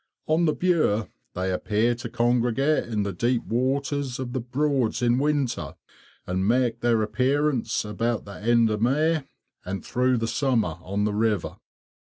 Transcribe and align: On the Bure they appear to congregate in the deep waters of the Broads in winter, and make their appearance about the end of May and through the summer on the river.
On 0.25 0.45
the 0.45 0.53
Bure 0.55 1.09
they 1.35 1.51
appear 1.53 1.93
to 1.93 2.09
congregate 2.09 2.85
in 2.85 3.03
the 3.03 3.13
deep 3.13 3.43
waters 3.43 4.17
of 4.17 4.33
the 4.33 4.39
Broads 4.39 5.03
in 5.03 5.19
winter, 5.19 5.75
and 6.25 6.47
make 6.47 6.79
their 6.79 7.03
appearance 7.03 7.85
about 7.85 8.25
the 8.25 8.31
end 8.37 8.71
of 8.71 8.81
May 8.81 9.25
and 9.63 9.85
through 9.85 10.17
the 10.17 10.27
summer 10.27 10.79
on 10.81 11.03
the 11.03 11.13
river. 11.13 11.57